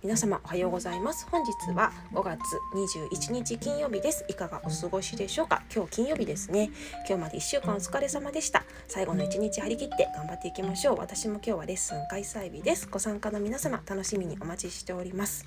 [0.00, 1.26] 皆様おはようございます。
[1.28, 2.38] 本日は5月
[2.72, 4.24] 21日金曜日です。
[4.28, 5.64] いかがお過ごしでしょうか？
[5.74, 6.70] 今日金曜日ですね。
[7.08, 8.62] 今日まで1週間お疲れ様でした。
[8.86, 10.98] 最後の1日張り切って頑張っていきましょう。
[10.98, 12.86] 私も今日はレッスン開催日です。
[12.88, 15.44] ご参加の皆様楽しみにお待ちしております。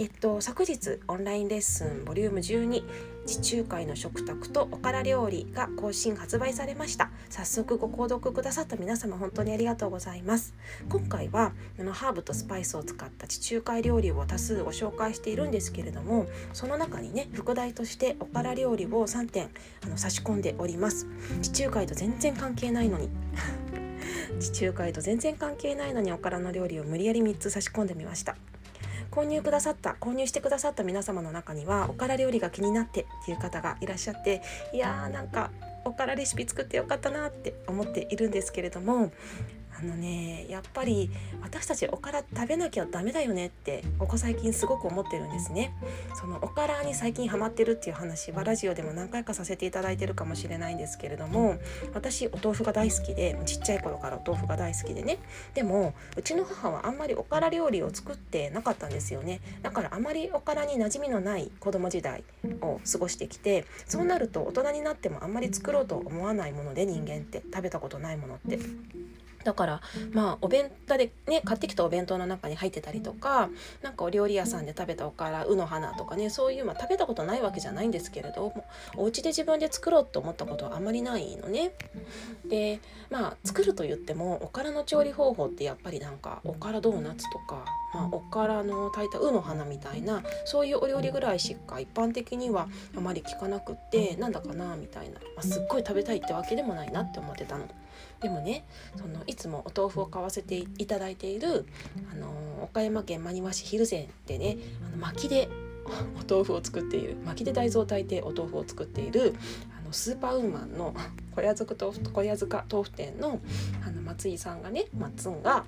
[0.00, 2.84] えっと、昨日オンラインレッスンボリューム12
[3.26, 7.10] 地中海の食卓とおから料理が更新発売されました。
[7.30, 10.54] 早速ご購読くださった皆様本当にありがとうございます。
[10.88, 19.50] 今回はあのハーブとスパイスを使った地中海料理を多数ご紹介しているんですけれどもその中にね副題としておから料理を3点
[19.84, 21.08] あの差し込んでおります。
[21.42, 23.08] 地中海と全然関係ないのに。
[24.38, 28.36] 地中海と全然関係ないのにおからの料理を無理やり3つ差し込んでみました。
[29.10, 34.42] 購入くださった購入してくださった皆様の中にはおから料理が気になってっていう方がいらっしゃって
[34.72, 35.50] いやーなんか
[35.84, 39.10] おからレシピ作ってよかったなって思っているんですけれども
[39.80, 45.72] あのねやっぱり私たちおから食べなきゃダメだよねってここ最近すごく思ってるんですね。
[46.18, 51.58] そのおからに最近ハマってるっていう話はラジオでも何回かさせていただいてるかもしれないんですけれども
[51.94, 55.18] 私お豆腐が大好きでちっちゃい頃からお豆腐が大好きでね。
[55.54, 59.40] でもうちの母はあんまりおから料理を作ってなかったんですよね。
[59.62, 62.24] だからあまりおからに馴染みのない子供時代
[62.60, 67.42] を過ごしてきてそうなると大人になってもあんまり作ろうと思わないもので人間って。
[67.58, 68.58] 食べたことないものって。
[69.44, 69.80] だから
[70.12, 73.48] まあお弁当でね買ってきたお弁当の中に入ってたりとか
[73.82, 78.52] 何かお料理屋さんで食べたおからうの花とかねそういう、まあ、食べたことないわけじゃないんですけれど
[78.96, 81.72] お家で自分で作ろうと思ったことはあまりないのね。
[82.44, 97.66] でまあ作ると言ってもおからの調理方法ってやっぱりなんかおからドーナツとか、まあ、おからの炊いたうの花みたいなそういうお料理ぐらいしか一般的にはあまり聞かなくってなんだかなみたいな、まあ、すっごい食べたいってわけでもないなって思ってたの。
[98.22, 98.64] でもね
[98.96, 101.66] そのいつもお豆腐を買わせていただいている、
[102.12, 102.28] あの
[102.62, 105.48] 岡山県真庭市蒜山でねあの薪で
[105.88, 109.34] お豆腐を作っている薪で大豆を炊いてお豆腐を作っている
[109.78, 110.94] あのスーパーウーマンの
[111.34, 113.40] 小屋塚豆腐小屋塚豆腐店の
[113.86, 115.64] あの松井さんがね松んが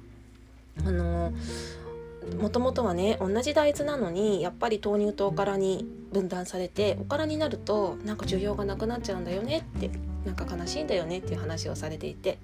[0.85, 1.33] あの
[2.39, 9.91] もともとはね同じ大豆なのにやっぱり豆乳とおからに分断されておからになるとなんか需要がなくなっちゃうんだよねって
[10.25, 12.39] なんか悲しいんだよねっていう話をされていて。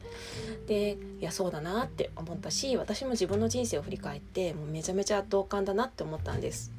[0.66, 6.72] でいやそうだなって思ったし私も自分の人生を振り返ってもうめちゃめちゃ同感だなって思ったんです。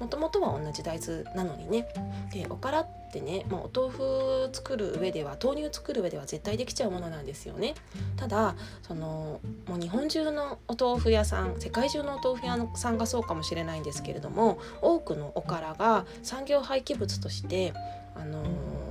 [0.00, 1.88] もともとは同じ大豆なのにね。
[2.32, 7.74] でおからってね、まあ、お豆腐作る上では豆乳作る上では絶対できちゃうものなんですよね。
[8.16, 17.72] ただそのもう日本中のお豆腐屋さん世界中のお豆腐屋さんがそうかもしれないんですけれども多くのおからが産業廃棄物として
[18.14, 18.87] あのー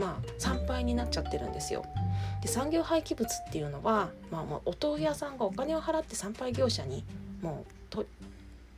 [0.00, 1.84] まあ参拝になっちゃってるんですよ。
[2.42, 7.04] で産業廃棄物っていうのは、まあ、まあお豆腐屋さんがお金を払って参拝業者に
[7.42, 8.06] もうと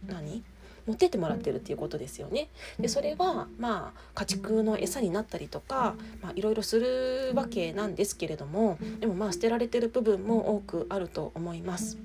[0.06, 0.42] 何？
[0.84, 2.48] 持ってってもらってるっていうことですよね。
[2.80, 5.94] でそれはまあ家畜の餌になったりとか
[6.34, 11.98] いろいろするわけなんですけれどもでもまあ捨てられてる部分も多くあると思います。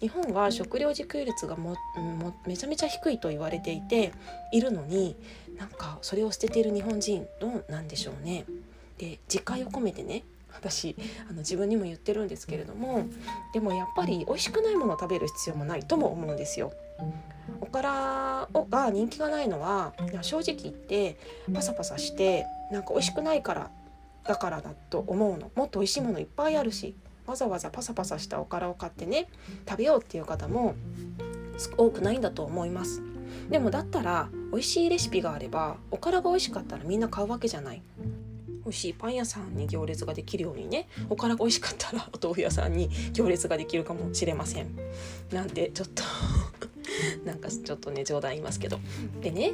[0.00, 4.12] 日本は食料自給率がももめちゃめちゃ低いと言われていて
[4.52, 5.14] いるのに
[5.58, 8.44] なんかそれを捨てている日本人どうなんでしょうね。
[8.98, 10.96] で自戒を込めてね私
[11.28, 13.04] あの自分にも言ってるんですけれども
[13.52, 16.72] でもやっぱり美味しくないものを食べる必要もないとも思うんですよ。
[17.60, 21.18] おからが人気がないのは正直言って
[21.52, 23.70] パサパサしてなんか美味しくないから
[24.24, 26.94] だからだと思うのもっと美味しいものいっぱいあるし
[27.30, 29.28] わざわざパサパサしたおからを買ってね
[29.68, 30.74] 食べようっていう方も
[31.76, 33.02] 多くないんだと思います。
[33.48, 37.82] でもだったら美味しいレシピがあればおからが美味しかったらみんな買うわけじゃない。
[38.64, 44.76] 美味しいパン屋さんに行列ができるようにねおからが美味しかったらお豆腐屋さんに行列ができるかもしれません。
[45.30, 46.02] なんでちょっと
[47.24, 48.80] なんかちょっとね冗談言いますけど。
[49.20, 49.52] でね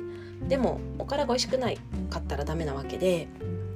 [0.49, 1.79] でもおからが美味しくない
[2.09, 3.29] かったらダメなわけで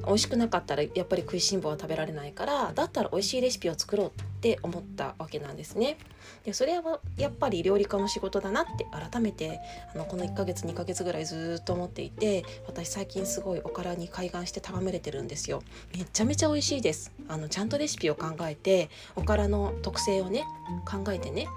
[0.07, 4.11] 美味しくなかったらやっぱり食いしん坊は食べられないからだったら美味しいレシピを作ろうっ
[4.41, 5.99] て思ったわけなんですね。
[6.45, 9.61] でそれはやっぱり料理家の仕事だなって改めて
[9.95, 15.63] あのこの1ヶ月2ヶ月ぐらいずっと思っていて私最近すごいおからに開眼して戯れてるんですよ。
[15.97, 17.13] めちゃめちゃ美味しいです。
[17.29, 20.45] あのちゃんとレシピを考えておからの特性をね
[20.87, 21.49] 考えてね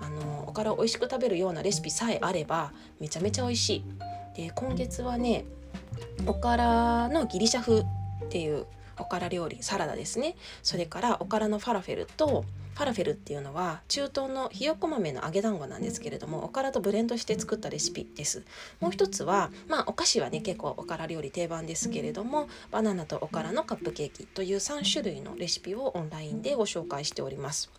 [0.00, 3.84] あのおからを美味しく食べるようなレシピさえあればめちゃめちゃ美味しい。
[4.36, 5.44] で今月はね
[6.26, 7.84] おからのギリシャ風っ
[8.28, 8.66] ていう
[8.98, 10.36] おから料理サラダですね。
[10.62, 12.44] それからおからのファラフェルと
[12.74, 18.44] ファラフェルっていうのは中東のひよこ豆の揚げ団子なんですけれどもおからとブレンドして作ったレシピです。
[18.80, 27.70] もう一つはまあお菓子はね結構おから料理定番ですけれどもバナナとおからのカップケーキという3種類のレシピをオンラインでご紹介しております。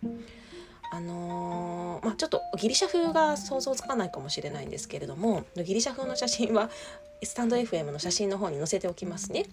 [0.94, 6.70] あのー、まあ、ちょっとギリシャ風が想像つかないかもしれないんですけれどもギリシャ風の写真は
[7.24, 9.46] スタンド FM の写真の方に載せておきますね。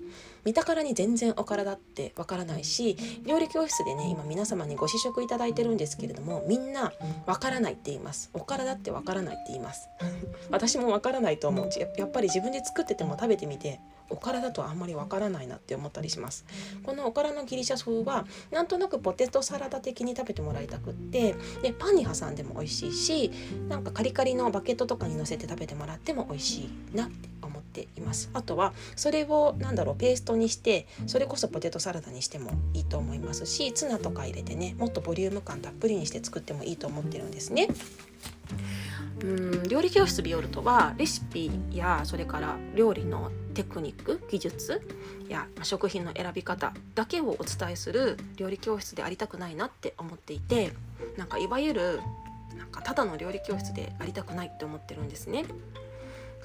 [0.44, 6.92] 見たからに全然お体ってわからないし料理教室でね今皆様にご試食いただいてるんですけれどもみんな
[7.26, 8.30] わからないって言います。
[8.34, 9.88] お体ってわからないって言います。
[10.50, 16.44] 私もわからないと思うやっぱり自分で作ってても食べてみておからだとあんまりわからないなって思ったりします
[16.82, 23.30] このおからのギリシャ風はなんとなくポテトサラダ的に食べてもらいたくってでパンに挟んでも美味しいし
[23.68, 37.68] なんかカリカリのバケットとかにのせて食べてもらっても美味しいなって思っていますあとはそれをなんだろうペーストにしてそれこそポテトサラダにしてもいいと思いますしツナとか入れてねもっとボリューム感たっぷりにして作ってもいいと思ってるんですね。
[39.22, 44.80] うん料理教室ビオルトはレシピやそれから料理のテクニック技術
[45.28, 50.72] や食品の選び方だけをお伝えする料理教室でありたくないなって思っていて
[51.16, 52.00] なんかいわゆる
[52.56, 55.44] なんかただの料理教室でありたくないって思ってるんですね。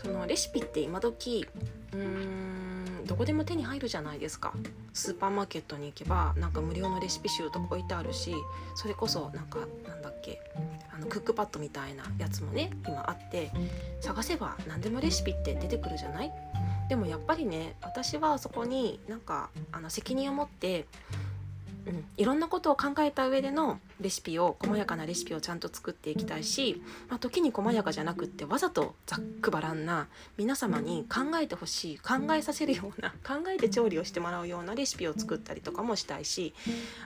[0.02, 1.48] そのレシピって今時
[1.94, 2.85] うーん
[3.16, 4.52] どこでも手に入るじゃないですか。
[4.92, 8.36] スーパーマーケットに行けばなんか無料のレシピ集とか置いてあるし
[8.76, 10.42] それこそなんかなんだっけ
[10.94, 13.52] あのクックパッドみたいなやつもね今あって
[14.02, 16.32] 探せば何でもレシピって出てくるじゃない？
[16.90, 20.86] でもやっぱりね私はそこになんかあの責任を持って
[21.88, 36.54] うん、いろんなことを考えた上でのレシピを細やかなレシピをちゃんと作っていきたいし、まあ、時に細やかじゃなくってわざとざっくばらんな皆様に考えてほしい考えさせるような 考えて調理をしてもらうようなレシピを作ったりとかもしたいし、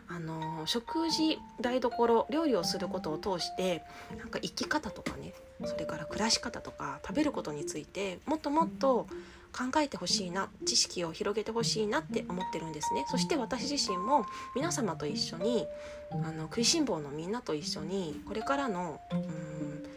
[0.08, 3.84] あの食事台所料理をすることを通して
[4.18, 5.34] なんか生き方とかね
[5.66, 9.08] それから暮らし方とか食べることについてもっともっと
[9.52, 13.06] 考えてほしいな知識を広げてほしいなって思ってるんですね。
[13.10, 14.26] そして私自身も
[14.56, 15.66] 皆様と一緒に
[16.12, 19.90] あの食いしん坊のみんなと一緒にこれからのうん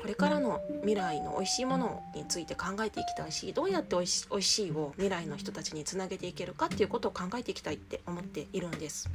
[0.00, 9.10] これからの未来の美味しいものについて考えていきたいしどうやって美味し美味しいを未来の人たちにつなげていけるかっていうことを考えていきたいって思っているんです。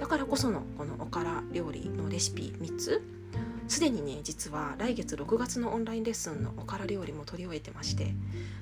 [0.00, 3.02] だからこそのこのおから料理のレシピ3つ
[3.68, 8.14] すでにね実は来月6月のオンラインレッスンのおから料理も取り終えてまして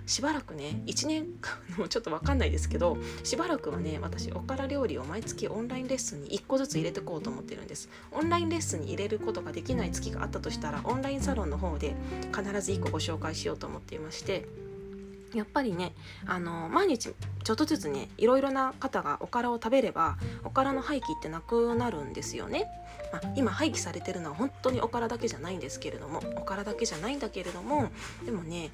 [0.07, 7.89] しばらくね1年 間のちょっと分かんないですけどしばらくはね私おから料理を毎月オンラインレッスンに1個ずつ入れてこうと思ってるんです。
[8.13, 11.95] オンラインレッスンに入れることができない月があったとしたらオンラインサロンの方で
[12.35, 14.47] 必ず1個ご紹介しようと思っていまして
[15.35, 15.93] やっぱりね
[16.27, 22.67] あの毎日ちょっとずつねいろいろな方がおからを食べればおからの廃棄ってなくなるんですよね。
[23.13, 27.91] まあ、今廃棄されてるのは本当におからだけじゃないんですけれどもおからだけじゃないんだけれども
[28.25, 28.71] でもね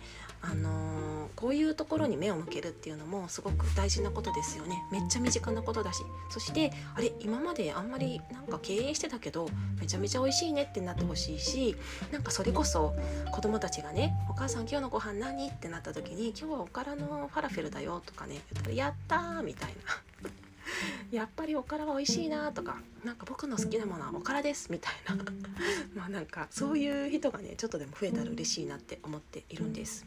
[0.50, 4.82] あのー、こういうところに目を向けるっていうのもすごく大事なことですよね。
[4.93, 6.02] めっちゃ身近なことだし。
[6.31, 9.48] そしてあれ今まであんまりなんか敬遠してたけど
[9.81, 11.76] めちゃめちゃ美味しいねってなってほしいし
[12.12, 12.94] なんかそれこそ
[13.32, 20.31] 子供たちがね「お母さん今日のご飯何?」ってなった時に「今日はおからのファラフェルだよ」とかね言ったら「やったー」みたいな。
[21.12, 25.17] やっぱりおからは美味しいなとかなんか僕の好きなものはおからですみたいな。
[25.94, 30.05] まあなんかそういう人がねちょっとでも増えたら嬉しいなって思っているんです。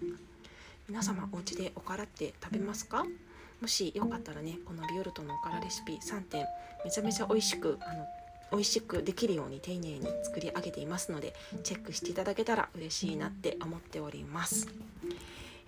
[0.89, 3.05] 皆様お家でおからって食べますか？
[3.61, 6.45] もしよかったらねこのビオルトのおからレシピ3点
[6.83, 8.05] めちゃめちゃ美味しくあの
[8.51, 14.67] 美味しくできるように丁寧に作り上げていますのでチェックしていただけたら嬉しいなって思っております。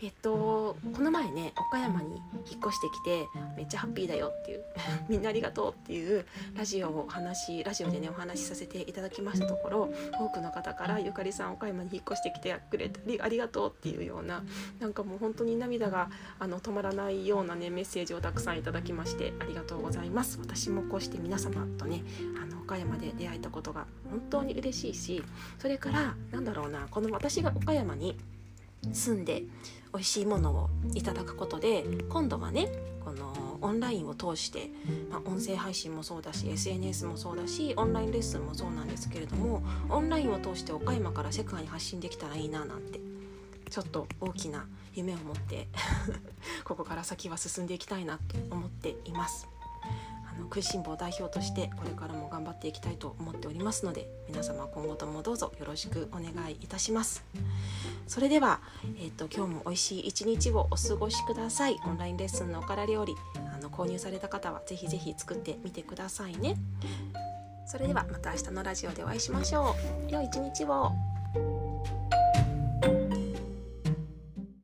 [0.03, 2.15] えっとこの前ね岡山に
[2.49, 4.63] 引っ越してきてめっちゃハッピーだよっていう
[5.07, 14.43] みんなありがとうっていうラジオを話ラジオでねお話しさせていただきましたところ多くの方からゆかりさん岡山に引っ越してきてくれてありがとうっていうような
[14.79, 20.39] なんかもう本当に涙があの止まらないようなねメッセージをたくさんいただきましてありがとうございます。
[20.39, 22.03] 私もこうして皆様とね
[22.41, 25.23] あの岡山で出会えたことが本当に嬉しいし
[25.59, 28.17] それからなんだろうなこの私が岡山に
[28.91, 29.43] 住んで
[29.93, 32.67] 美味しいものをいただくことで今度はね
[33.03, 34.69] このオンラインを通して、
[35.09, 42.99] まあ、音声配信もそうだし SNS もそうだしオンラインレッスンもそうなんですけれどもオンラインを通して岡山から世界に発信できたらいいななんて
[43.69, 45.67] ちょっと大きな夢を持って
[46.63, 49.47] ここから先は進んでいきたいなと思っています。
[50.29, 57.23] あの食いしん坊代表としてこれからも頑張っていきたいと思っておりますので皆様今後ともどうぞよろしくお願いいたします
[58.11, 58.59] それでは、
[58.97, 61.79] えーと、今日も美味しい一日をお過ごしください。
[61.85, 63.15] オンラインレッスンのおから料理
[63.55, 66.57] あの購入された方はぜひぜひ作ってみてくださいね。
[67.65, 69.77] それではまた明日のラジオでお会いしましょ
[70.09, 70.11] う。
[70.11, 70.91] 良い一日を。